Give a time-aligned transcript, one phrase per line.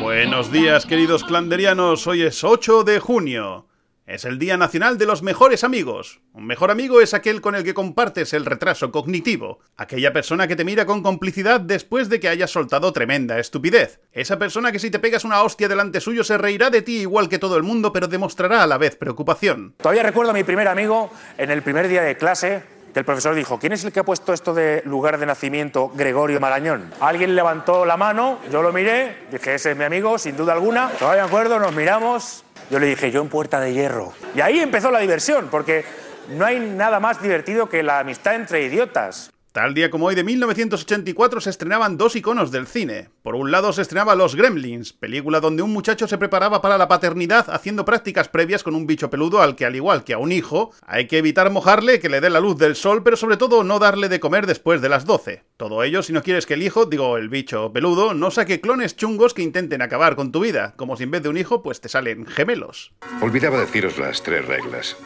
[0.00, 2.06] Buenos días, queridos clanderianos.
[2.06, 3.66] Hoy es 8 de junio.
[4.06, 6.20] Es el Día Nacional de los Mejores Amigos.
[6.34, 10.56] Un mejor amigo es aquel con el que compartes el retraso cognitivo, aquella persona que
[10.56, 14.90] te mira con complicidad después de que hayas soltado tremenda estupidez, esa persona que si
[14.90, 17.94] te pegas una hostia delante suyo se reirá de ti igual que todo el mundo
[17.94, 19.74] pero demostrará a la vez preocupación.
[19.78, 23.34] Todavía recuerdo a mi primer amigo en el primer día de clase que el profesor
[23.34, 26.92] dijo, ¿quién es el que ha puesto esto de lugar de nacimiento Gregorio Marañón?
[27.00, 30.90] Alguien levantó la mano, yo lo miré, dije, ese es mi amigo, sin duda alguna.
[30.90, 34.12] Todavía me acuerdo, nos miramos, yo le dije, yo en Puerta de Hierro.
[34.36, 35.84] Y ahí empezó la diversión, porque
[36.28, 39.32] no hay nada más divertido que la amistad entre idiotas.
[39.54, 43.10] Tal día como hoy de 1984 se estrenaban dos iconos del cine.
[43.22, 46.88] Por un lado se estrenaba Los Gremlins, película donde un muchacho se preparaba para la
[46.88, 50.32] paternidad haciendo prácticas previas con un bicho peludo al que al igual que a un
[50.32, 53.62] hijo, hay que evitar mojarle, que le dé la luz del sol, pero sobre todo
[53.62, 55.44] no darle de comer después de las 12.
[55.56, 58.96] Todo ello si no quieres que el hijo, digo el bicho peludo, no saque clones
[58.96, 61.80] chungos que intenten acabar con tu vida, como si en vez de un hijo pues
[61.80, 62.92] te salen gemelos.
[63.20, 64.96] Olvidaba deciros las tres reglas.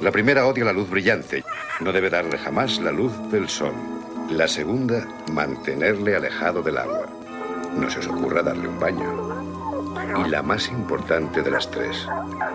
[0.00, 1.44] La primera odia la luz brillante.
[1.80, 3.72] No debe darle jamás la luz del sol.
[4.30, 7.06] La segunda, mantenerle alejado del agua.
[7.76, 10.24] No se os ocurra darle un baño.
[10.24, 12.06] Y la más importante de las tres,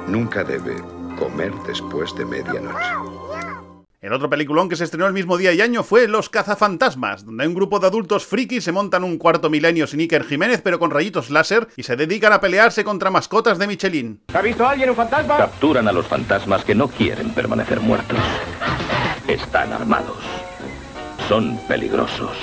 [0.08, 0.76] nunca debe
[1.18, 3.69] comer después de medianoche.
[4.02, 7.46] El otro peliculón que se estrenó el mismo día y año fue Los cazafantasmas, donde
[7.46, 10.90] un grupo de adultos frikis se montan un cuarto milenio sin Iker Jiménez pero con
[10.90, 14.22] rayitos láser y se dedican a pelearse contra mascotas de Michelin.
[14.34, 15.36] ¿Ha visto alguien un fantasma?
[15.36, 18.18] Capturan a los fantasmas que no quieren permanecer muertos.
[19.28, 20.24] Están armados.
[21.28, 22.38] Son peligrosos.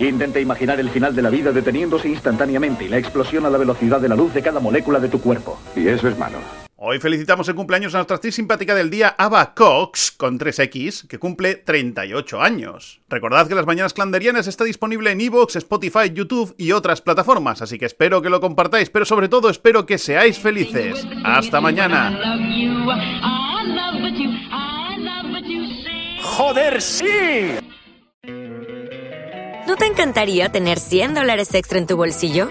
[0.00, 4.00] Intenta imaginar el final de la vida deteniéndose instantáneamente y la explosión a la velocidad
[4.00, 5.56] de la luz de cada molécula de tu cuerpo.
[5.76, 6.65] Y eso es malo.
[6.78, 11.18] Hoy felicitamos el cumpleaños a nuestra actriz simpática del día, Ava Cox, con 3X, que
[11.18, 13.00] cumple 38 años.
[13.08, 17.78] Recordad que Las Mañanas Clanderianas está disponible en Evox, Spotify, YouTube y otras plataformas, así
[17.78, 21.06] que espero que lo compartáis, pero sobre todo espero que seáis felices.
[21.24, 22.14] ¡Hasta mañana!
[26.20, 27.54] ¡Joder, sí!
[29.66, 32.50] ¿No te encantaría tener 100 dólares extra en tu bolsillo?